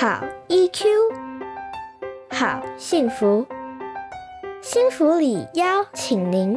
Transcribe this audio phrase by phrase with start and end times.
[0.00, 0.84] 好 EQ，
[2.30, 3.44] 好幸福，
[4.62, 6.56] 幸福里邀请您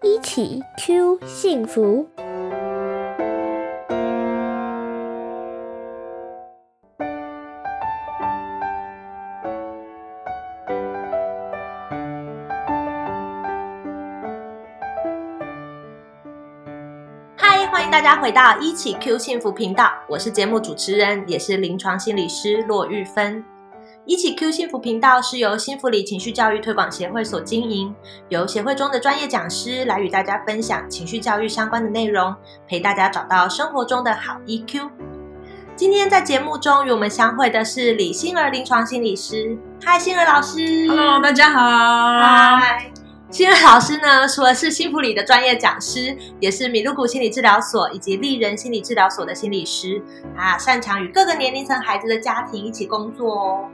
[0.00, 2.08] 一起 Q 幸福。
[18.28, 23.42] 回到一起 Q 幸福频道，我是节目主持人，也是临床心理师骆玉芬。
[24.04, 27.94] 一起 Q 幸福频道是由幸福里情绪教育推广协会所经营，
[28.28, 32.36] 由协会中的专业讲师来与大家分享情绪教育相关的内容，
[32.68, 34.90] 陪大家找到生活中的好 EQ。
[35.74, 41.58] 今天在节目中与我们相会的是李欣儿临床心理师，嗨，欣儿老师 Hello，大家好。
[42.18, 42.92] 嗨，
[43.30, 50.00] 欣儿老师呢，除了是幸福里的专业讲师，也是米露谷心理治疗所以及丽人心理治疗所的心理师，
[50.34, 53.68] 啊，擅长与各个年龄层孩子的家庭一起工作哦。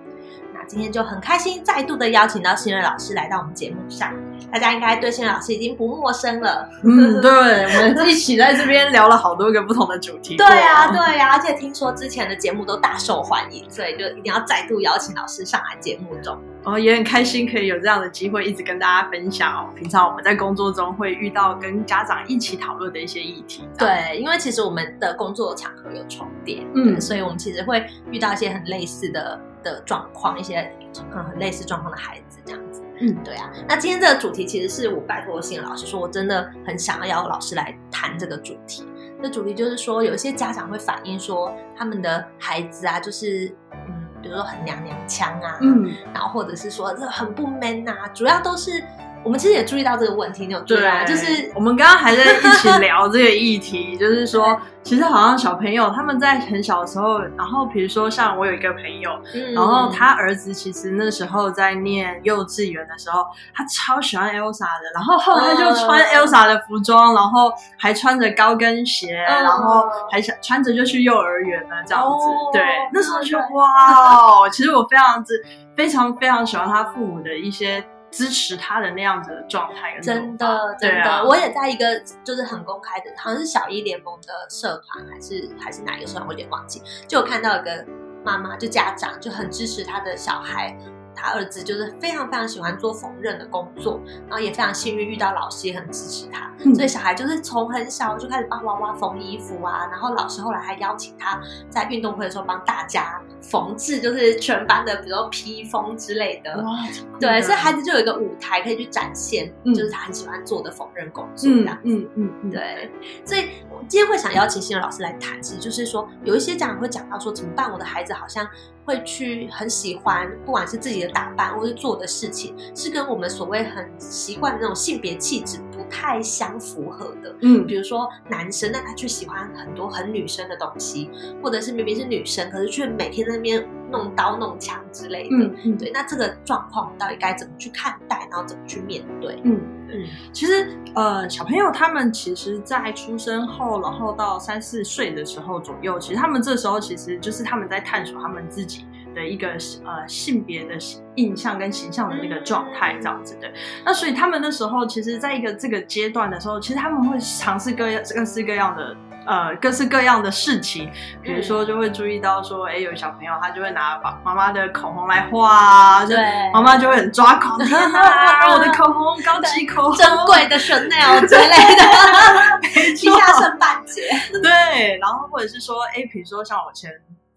[0.65, 4.11] 那今天就很开心，再度的邀请到欣儿老师来到我们节目上，
[4.51, 6.67] 大家应该对欣儿老师已经不陌生了。
[6.83, 7.31] 嗯，对，
[7.77, 10.37] 我们一起在这边聊了好多个不同的主题。
[10.39, 16.35] 对啊，对啊，而且听说之前的节目都大受欢迎，所以就一定要再度邀请老师上来节目中。
[16.65, 19.69] 哦，也很开心可以有这样的机会，一直跟大家分享哦。
[19.77, 23.69] 平常我们在工作中会遇到跟家长一起讨论的一些议题。
[23.77, 30.71] 对，因为其实我们的工作场合有重叠，嗯嗯，所以我们其实会遇到一些很类似的的状况，一些
[31.13, 32.83] 嗯很类似状况的孩子这样子。
[33.01, 33.51] 嗯，对啊。
[33.69, 38.87] 那今天这个主题其实是我拜托新的老师说，我真的很想要邀老师来谈这个主题。
[39.23, 48.85] 这主题就是说，有一些家长会反映说，他们的孩子啊，就是嗯，比如说很娘娘腔啊，嗯，然后或者是说这很不 man 啊，主要都是
[49.25, 51.05] 我们其实也注意到这个问题，你有注意到吗？
[51.05, 72.09] 就是我们刚刚还在一起聊这个议题， 就是说，其实好像小朋友他们在很小的时候，然后比如说像我有一个朋友，嗯然后他儿子其实那时候在念幼稚园的时候，他超喜欢 Elsa 的，然后后来就穿嗯 Elsa 的服装，然后还穿着高跟鞋，嗯然后还想穿着就去幼儿园了这样子。
[72.27, 72.63] 哦对，
[72.93, 75.35] 那时候就哇哦，其实我非常之
[75.75, 77.83] 非常非常喜欢他父母的一些
[78.15, 86.81] 支持他的那样子的状态真的真的，啊我也在一个就是很公开的，好像是小一联盟的社团，还是还是哪一个社团，我有点忘记。
[87.09, 87.85] 就我看到一个
[88.25, 90.79] 妈妈，就家长就很支持他的小孩，
[91.15, 106.63] 他儿子就是非常非常喜欢做缝纫的工作，然后也非常幸运遇到老师也很支持他，嗯所以小孩就是从很小就开始帮娃娃缝衣服啊，然后老师后来还邀请他在运动会的时候帮大家缝制，就是全班的，比如说披风之类的。
[106.63, 106.73] 哇，
[107.21, 111.79] 对，所以孩子就有一个舞台可以去展现，嗯就是他很喜欢做的缝纫工作这嗯样。
[111.85, 112.91] 嗯嗯嗯，对，
[113.25, 117.71] 所以我今天会想邀请新的老师来谈，其实就是说，有一些家长会讲到说，怎么办？
[117.71, 118.47] 我的孩子好像
[118.85, 125.59] 会去很喜欢，不管是自己的打扮或是做的事情，是跟我们所谓很习惯的那种性别气质
[125.91, 127.35] 太相符合的。
[127.43, 131.11] 嗯比如说男生，那他却喜欢很多很女生的东西，
[131.43, 135.37] 或者是明明是女生，可是却每天在那边弄刀弄枪之类的。
[135.37, 139.41] 嗯嗯对，那这个状况到底该怎么去看待，然后怎么去面对？
[139.45, 139.61] 嗯。
[139.87, 149.49] 嗯其实，呃，小朋友他们其实，在出生后，然后到三四岁的时候左右，其实他们这时候其实就是他们在探索他们自己的一个
[149.85, 150.75] 呃性别的
[151.15, 153.51] 印象跟形象的那个状态，这样子的。
[153.85, 158.97] 那所以他们那时候，其实在一个这个阶段的时候，其实他们会尝试各样各式各样的。
[159.27, 160.93] 呃，各式各样的事情，
[161.23, 166.15] 比如说就会注意到说，哎、有小朋友他就会拿爸妈妈的口红来画对
[166.53, 171.83] 妈妈就会很抓狂，天哪，我的口红高级口红，珍贵的 Chanel 之类的，
[172.61, 174.03] 没一下圣诞节。
[174.43, 176.91] 对，然后或者是说，哎，比如说像我前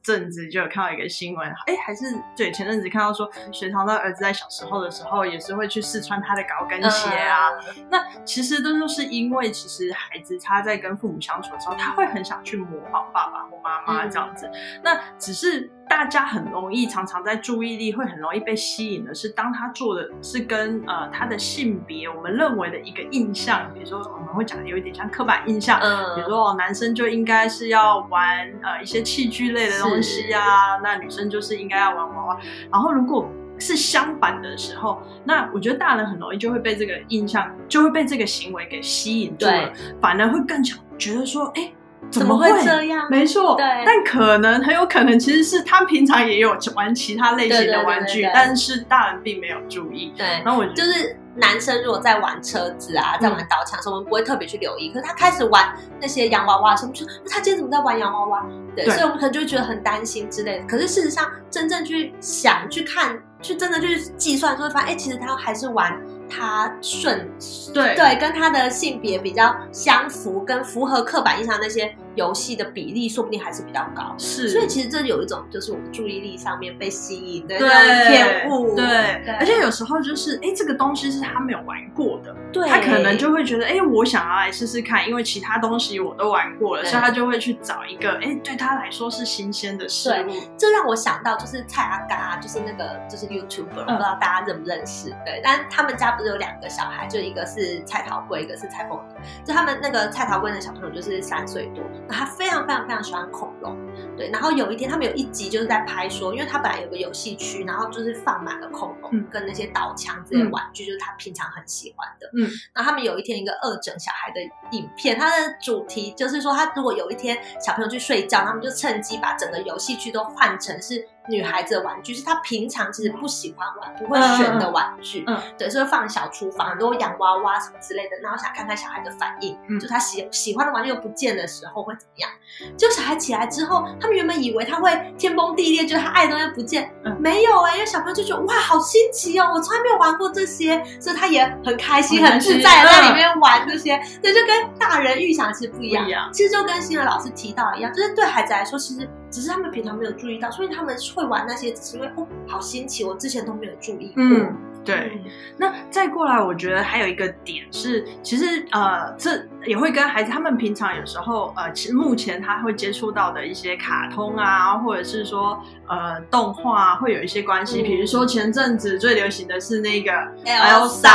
[0.08, 7.52] 阵子就有看到一个新闻，哎，还是对前阵子看到说，隋唐的儿子在小时候的时候也是会去试穿他的高跟鞋啊。
[7.90, 14.50] 那其实都是因为，其实孩子他在跟父母相处的时候，他会很想去模仿爸爸或妈妈这样子。
[14.82, 32.40] 那只是大家很容易常常在注意力会很容易被吸引的是，当他做的是跟呃他的性别我们认为的一个印象，比如说我们会讲的有一点像刻板印象，嗯比如说哦，男生就应该是要玩呃一些器具类的东西啊，那女生就是应该要玩娃娃。
[32.72, 33.30] 然后如果
[33.60, 41.72] 是相反的时候，那我觉得大人很容易就会被这个印象，就会被这个行为给吸引住了，反而会更想觉得说，哎。
[42.10, 43.08] 怎么会这样？
[43.10, 50.14] 没错，对但可能很有可能其实是他平常也有玩其他类型的玩具，对对但是大人并没有注意。
[50.18, 54.90] 对，然后我觉得就是男生如果在玩车子啊，在玩导枪的时候，我们不会特别去留意。
[54.90, 58.46] 可是他开始玩那些洋娃娃的时候，我们他今天怎么在玩洋娃娃？
[58.76, 60.66] 对，对所以我们可能就会觉得很担心之类的。
[60.66, 67.30] 可是事实上，真正去想、去看、去真的去计算，就会发现，哎，其实他还是玩他顺
[67.74, 67.96] 对。
[67.96, 74.14] 对，跟他的性别比较相符，跟符合刻板印象那些游戏的比例，说不定还是比较高。
[74.18, 90.32] 是，所以其实这有一种就是我们注意力上面被吸引的对对对，而且有时候就是，哎，这个东西是他没有玩过的，对他可能就会觉得，哎，我想要来试试看，因为其他东西我都玩过了，所以他就会去找一个，哎，对他来说是新鲜的事物。
[90.58, 95.10] 这让我想到就是蔡阿嘎，就是那个就是 YouTuber，、嗯不知道大家认不认识？
[95.26, 99.00] 对，但他们家不是有两个小孩，就一个是蔡桃贵，一个是蔡凤。
[99.44, 103.78] 就他们那个蔡桃贵的小朋友就是三岁多，那他非常非常非常喜欢恐龙。
[104.16, 112.28] 对，然后有一天他们有一集就是在拍说，因为他本来有个游戏区，然后就是放满了恐龙、嗯跟那些导枪这些玩具，就是他平常很喜欢的。
[112.38, 114.42] 嗯，然后他们有一天一个恶整小孩的
[114.78, 125.24] 影片，它的主题就是说，他如果有一天小朋友去睡觉，他们就趁机把整个游戏区都换成是女孩子的玩具，是她平常其实不喜欢玩、不会选的玩具。
[125.28, 132.30] 嗯对，所以放小厨房，很多洋娃娃什么之类的，然后想看看小孩的反应，嗯就他喜喜欢的玩具又不见的时候会怎么样？
[132.78, 146.04] 就小孩起来之后，他们原本以为他会天崩地裂，就是他爱的东西不见，嗯没有哎、因为小朋友就觉得哇，好新奇哦，我从来没有玩过这些，所以他也很开心、很自在在里面玩这些，对，就跟大人预想其实不一样。
[146.04, 154.14] 不一样其实就跟新的老师提到一样，就是对孩子来说，其实只是他们平常没有注意到，所以他们会玩那些，只是因为哦，好新奇，我之前都没有注意过。
[154.18, 155.12] 嗯，对。
[155.14, 167.82] 嗯那再过来，我觉得还有一个点是，其实呃，这也会跟孩子他们平常有时候呃，其实目前他会接触到的一些卡通啊，或者是说呃动画、啊，会有一些关系。
[167.82, 170.12] 嗯比如说前阵子最流行的是那个
[170.46, 171.10] Elsa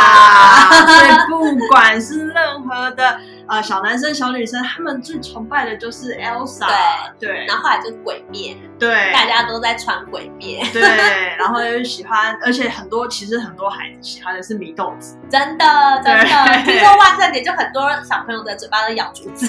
[0.86, 6.66] 所以 不管是任何的呃小男生、小女生，他们最崇拜的就是 Elsa。
[7.18, 10.80] 对然后后来就是鬼灭，对，大家都在穿鬼灭，对，
[11.38, 15.18] 然后又喜欢，而且很多其实很多孩子喜欢的是米豆子。
[15.30, 15.64] 真的
[16.04, 16.24] 真的。
[16.24, 19.46] 对听说万圣节就很多小朋友的嘴巴都咬竹子。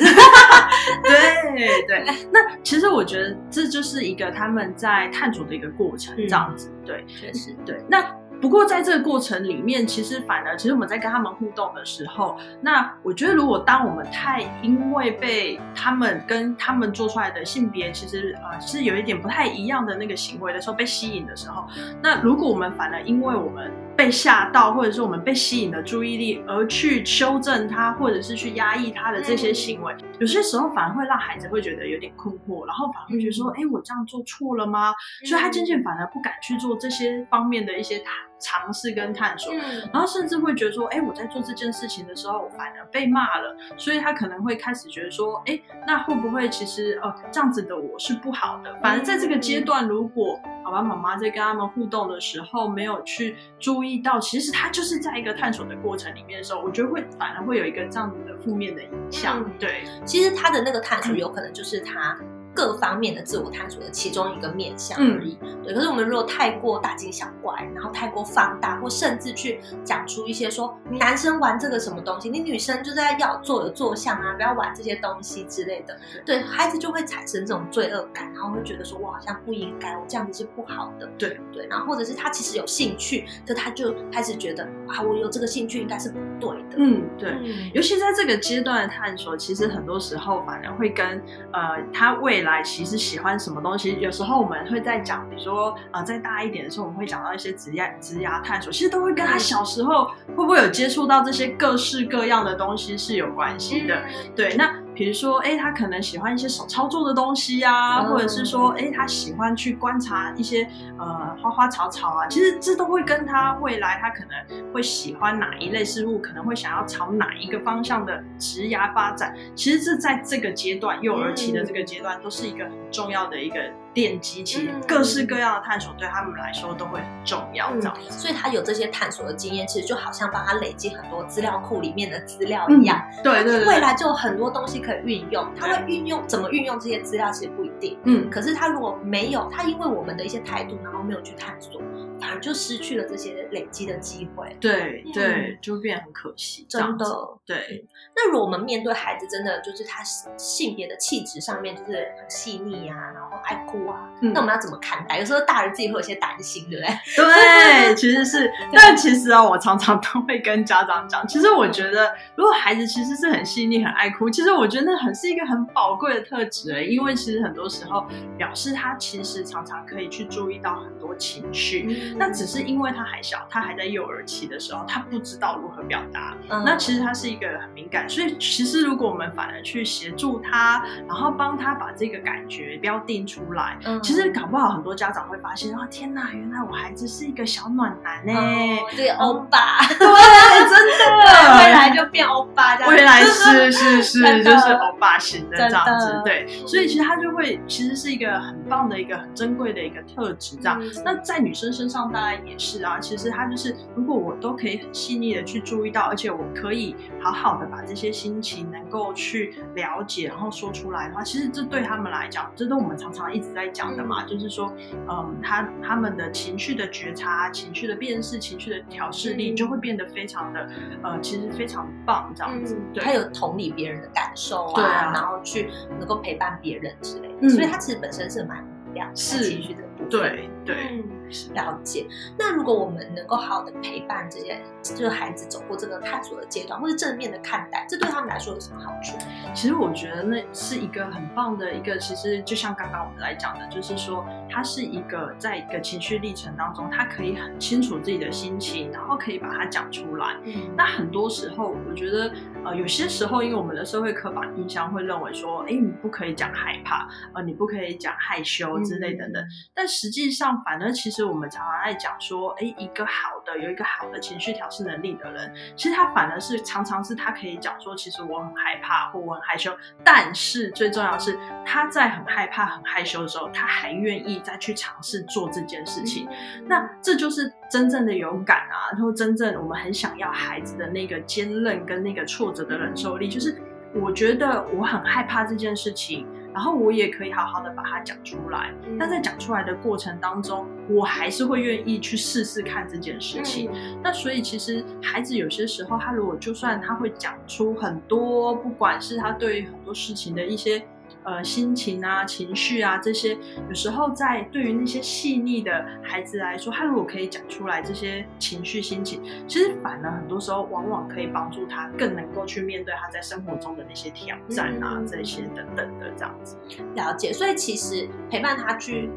[1.03, 6.71] 对对，那其实我觉得这就是一个他们在探索的一个过程，嗯这样子。
[6.85, 8.03] 对确实，对，那。
[8.43, 21.65] 不过在这个过程里面，其实反而，其实我们在跟他们互动的时候，那我觉得，如果当我们太因为被他们跟他们做出来的性别，其实呃是有一点不太一样的那个行为的时候被吸引的时候，
[22.01, 34.91] 那如果我们反而因为我们被吓到，或者是我们被吸引的注意力而去修正他，或者是去压抑他的这些行为，有些时候反而会让孩子会觉得有点困惑，然后反而会觉得说，哎、我这样做错了吗？
[35.23, 38.07] 所以他渐渐反而不敢去做这些方面的一些尝
[38.39, 39.53] 尝试跟探索。
[39.53, 48.73] 嗯，然后甚至会觉得说，哎，我在做这件事情的时候，我反而被骂了，所以他可能会开始觉得说，哎，那会不会其实呃这样子的我是不好的？
[48.81, 59.43] 反正在这个阶段，如果爸爸妈妈在跟他们互动的时候，没有去注意到，其实他就是在一个探索的过程里面的时候，我觉得会反而会有一个这样子的负面的影响。
[59.45, 62.17] 嗯对，其实他的那个探索有可能就是他
[62.53, 65.37] 各方面的自我探索的其中一个面向而已。
[65.63, 75.97] 对，可是我们如果太过大惊小怪，然后太过放大，或甚至去讲出一些说你男生玩这个什么东西，你女生就在要做有做相啊，不要玩这些东西之类的。
[76.25, 81.07] 对孩子就会产生这种罪恶感，然后会觉得说我好像不应该，我这样子是不好的。
[81.17, 86.75] 对对，然后或者是他其实有兴趣，可他就开始觉得啊，我有这个兴趣应该是不对的。
[86.77, 87.31] 嗯，对。
[87.31, 104.03] 嗯尤其在这个阶段的探索，其实很多时候反而会跟呃他未来其实喜欢什么东西，有时候我们会在讲，比如说呃再大一点的时候，我们会讲到一些职业职业探索，其实都会跟他小时候会不会有接触到这些各式各样的东西是有关系的。
[104.35, 110.67] 对，那比如说，哎，他可能喜欢一些手操作的东西啊，嗯或者是说，哎，他喜欢去观察一些
[110.99, 119.35] 呃花花草草啊，其实这都会跟他未来他可能会喜欢哪一类事物，可能会想要朝哪一个方向的职涯发展。
[119.55, 123.59] 其实这在这个阶段，幼儿期的这个阶段，都是一个很重要的一个
[123.93, 124.43] 奠基。
[124.43, 127.95] 其各式各样的探索对他们来说都会很重要，这样。
[128.09, 133.01] 所以他有这些探索的经验，其实就好像帮他累积很多资料库里面的资料一样。
[133.23, 135.47] 对对对，未来就有很多东西可以运用。
[135.55, 137.97] 他会运用怎么运用这些资料，其实不一定。
[138.03, 141.81] 嗯可是他如果没有，他因为我们的一些态度，然后没有去探索，
[142.23, 144.55] 反而就失去了这些累积的机会。
[144.61, 147.11] 对嗯对，就变得很可惜，这样真的子
[147.45, 150.01] 对，那如果我们面对孩子，真的就是他
[150.37, 155.19] 性别的气质上面就是很细腻啊，然后爱哭啊，嗯那我们要怎么看待？
[155.19, 156.95] 有时候大人自己会有些担心，对不对？
[157.89, 168.05] 对，其实是， 但其实啊，我常常都会跟家长讲，其实我觉得，如果孩子其实是很细腻、很爱哭，其实我觉得那很是一个很宝贵的特质诶，因为其实很多时候
[168.37, 172.12] 表示他其实常常可以去注意到很多情绪。
[172.17, 176.35] 那只是因为他还小，他还在幼儿期的时候，他不知道如何表达。
[176.49, 192.91] 嗯那其实他是一个很敏感，所以其实如果我们反而去协助他，然后帮他把这个感觉标定出来，嗯其实搞不好很多家长会发现，啊，天哪，原来我孩子是一个小暖男呢、哦，这个欧巴， 对，真的， 未来就变欧巴这样。
[192.91, 200.79] 未来是 是是，就是欧巴型的这样子，对，所以其实他就会其实是一个很棒的一个很珍贵的一个特质，这样。
[200.81, 214.73] 嗯那在女生身上当然也是啊，其实他就是如果我都可以很细腻的去注意到，而且我可以好好的把这些心情能够去了解，然后说出来的话，其实这对他们来讲，这都我们常常一直在讲的嘛，就是说，
[215.09, 220.69] 嗯，他他们的情绪的觉察、情绪的辨识、情绪的调试力嗯就会变得非常的，
[221.03, 223.03] 呃，其实非常棒这样子，对。
[223.03, 225.69] 他有同理别人的感受啊，对啊然后去
[225.99, 230.09] 能够陪伴别人之类的，嗯所以他其实本身是蛮能量、是情绪的部分。
[230.09, 232.07] 对对，嗯，了解。
[232.37, 239.17] 那如果我们能够好好的陪伴这些，就是孩子走过这个探索的阶段，或者正面的看待，这对他们来说有什么好处？
[239.53, 250.35] 其实我觉得那是一个很棒的一个，其实就像刚刚我们来讲的，就是说他是一个在一个情绪历程当中，他可以很清楚自己的心情，然后可以把它讲出来。
[250.45, 252.31] 嗯那很多时候，我觉得，
[252.63, 259.43] 呃，有些时候，因为我们的社会刻板印象会认为说，哎，你不可以讲害怕，呃，你不可以讲害羞之类等等。
[259.73, 276.27] 但实际上，反而其实我们常常在讲说，哎，一个好的有一个好的情绪调试能力的人，其实他反而是常常是他可以讲说，其实我很害怕或我很害羞，但是最重要的是他在很害怕、很害羞的时候，他还愿意再去尝试做这件事情。
[276.65, 283.61] 那这就是真正的勇敢啊，然后真正我们很想要孩子的那个坚韧跟那个挫折的忍受力，就是
[283.93, 288.71] 我觉得我很害怕这件事情，然后我也可以好好的把它讲出来。
[288.87, 293.69] 嗯但在讲出来的过程当中，我还是会愿意去试试看这件事情。
[293.73, 300.85] 嗯那所以其实孩子有些时候，他如果就算他会讲出很多，不管是他对很多事情的一些
[301.23, 303.37] 呃心情啊、情绪啊这些，
[303.67, 316.57] 有时候在对于那些细腻的孩子来说，他如果可以讲出来这些情绪、心情，其实反而很多时候往往可以帮助他更能够去面对他在生活中的那些挑战啊、嗯这些等等的这样子。
[316.95, 319.09] 了解，所以其实陪伴他去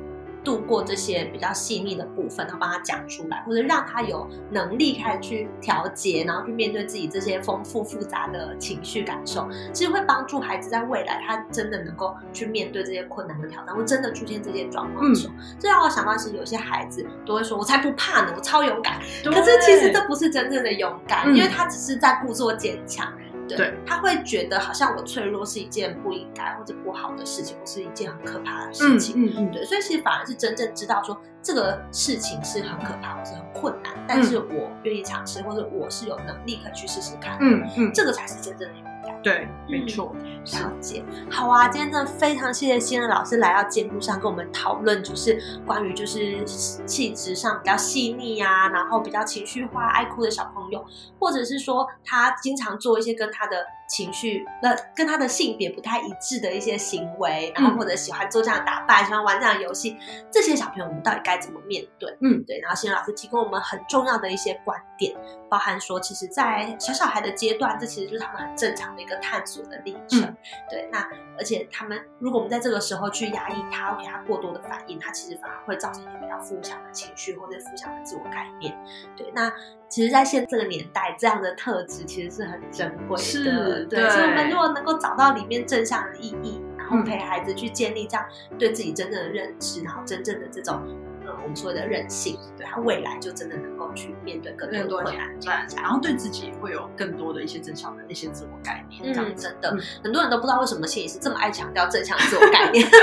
[0.46, 23.12] 度过这些比较细腻的部分，然后帮他讲出来，或者让他有能力开始去调节，然后去面对自己这些丰富复杂的情绪感受，其实会帮助孩子在未来他真的能够去面对这些困难的挑战，或真的出现这些状况的时候，这让我想到是有些孩子都会说：“我才不怕呢，我超勇敢。”可是其实这不是真正的勇敢，嗯因为他只是在故作坚强。
[23.48, 29.14] 对，对他会觉得好像我脆弱是一件不应该或者不好的事情，或是一件很可怕的事情。
[29.26, 38.95] 嗯嗯对，所以其实反而是真正知道说这个事情是很可怕或是很困难，但是我愿意尝试，或者我是有能力可以去试试看。，嗯嗯，这个才是真正的勇敢。
[39.22, 41.66] 对，没错，是了解，好啊！
[41.68, 46.44] 今天真的非常谢谢新任老师来到节目上跟我们讨论，就是关于就是
[46.84, 50.84] 气质上比较细腻啊，然后比较情绪化、爱哭的小朋友，
[51.18, 59.96] 或者是说他经常做一些跟他的情绪、那跟他的性别不太一致的一些行为，然后嗯或者喜欢做这样的打扮、喜欢玩这样的游戏，
[60.30, 62.16] 这些小朋友我们到底该怎么面对？
[62.20, 62.58] 嗯，对。
[62.60, 65.16] 然后新任老师提供我们很重要的一些观点，
[65.48, 70.22] 包含说，其实，在小小孩的阶段，这其实就是他们很正常的一个探索的历程。
[70.22, 70.36] 嗯
[70.68, 71.06] 对，那
[71.38, 78.76] 而且他们，如果我们在这个时候去压抑他，给他过多的反应，他其实反而会造成一些比较负向的情绪或者负向的自我改变。
[79.16, 79.52] 对，那
[79.88, 83.75] 其实，在现这个年代，这样的特质其实是很珍贵的。
[83.76, 88.26] 是对，所以我们如果能够找到里面正向的意义，然后嗯陪孩子去建立这样
[88.58, 90.80] 对自己真正的认知，然后真正的这种。
[91.28, 102.86] 呃，我们所谓的韧性，对他未来就真的能够去面对更多的困难挑战，然后对自己会有更多的一些正向的那些自我概念，这样嗯，真的，嗯很多人都不知道为什么心理师这么爱强调正向自我概念。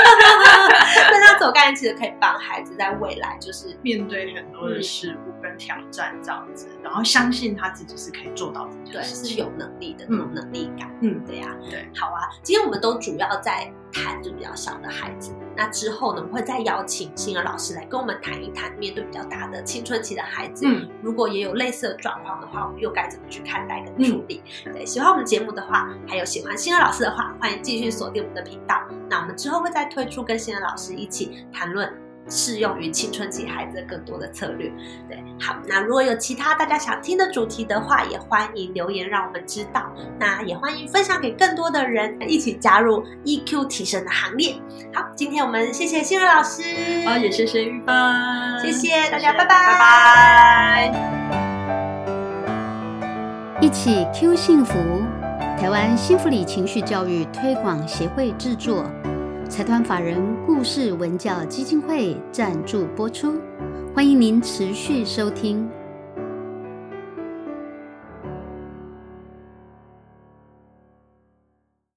[1.12, 9.34] 但他自我概念其实可以帮孩子在未来就是面对很多的事物跟挑战这样子，然后相信他自己是可以做到这件对事情。
[9.34, 10.92] 是有能力的那种能力感。
[11.02, 24.42] 嗯对呀、对好啊，今天我们都主要在谈就比较小的孩子，那之后呢，我们会再邀请星儿老师来跟我们谈一谈，面对比较大的青春期的孩子，嗯，如果也有类似的状况的话，我们又该怎么去看待跟处理？
[24.64, 28.82] 对，喜欢我们节目的话，还有喜欢星儿老师的话，欢迎继续锁定我们的频道。
[29.10, 31.92] 那我们之后会再推出跟星儿老师一起谈论。
[32.30, 34.72] 适用于青春期孩子的更多的策略，
[35.10, 39.92] 对，好，那如果有其他大家想听的主题的话，也欢迎留言让我们知道。
[40.18, 44.56] 那也欢迎分享给更多的人，一起加入 EQ 提升的行列。
[44.94, 46.64] 好，今天我们谢谢新蕊老师，
[47.06, 47.94] 啊，也谢谢玉芬，
[48.62, 50.92] 谢谢大家，拜拜，拜拜。
[53.62, 54.74] 一起 Q 幸福，
[55.58, 58.86] 台湾幸福里情绪教育推广协会制作。
[59.54, 63.40] 财团法人故事文教基金会赞助播出，
[63.94, 65.70] 欢迎您持续收听。